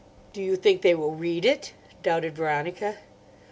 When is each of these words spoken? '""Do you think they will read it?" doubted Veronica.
'""Do 0.33 0.41
you 0.41 0.55
think 0.55 0.81
they 0.81 0.95
will 0.95 1.13
read 1.13 1.45
it?" 1.45 1.73
doubted 2.01 2.35
Veronica. 2.35 2.97